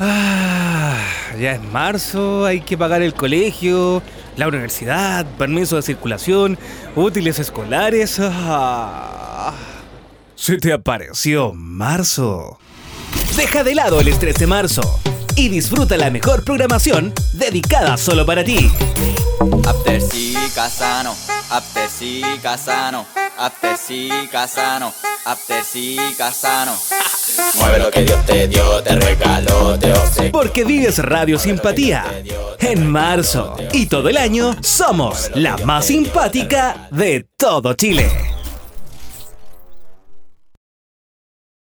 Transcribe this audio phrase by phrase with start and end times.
[0.00, 0.96] Ah,
[1.40, 4.02] ya es marzo, hay que pagar el colegio,
[4.36, 6.58] la universidad, permiso de circulación,
[6.94, 8.20] útiles escolares.
[8.20, 9.52] Ah,
[10.36, 12.58] se te apareció marzo.
[13.36, 14.82] Deja de lado el estrés de marzo
[15.34, 18.70] y disfruta la mejor programación dedicada solo para ti.
[19.66, 21.14] After sí, Casano,
[21.50, 23.04] After sí, Casano,
[23.36, 24.92] After sí, Casano,
[25.24, 26.72] After sí, Casano.
[27.54, 28.97] Mueve lo que Dios te dio, te.
[30.38, 32.04] Porque vives Radio Simpatía.
[32.60, 38.37] En marzo y todo el año somos la más simpática de todo Chile.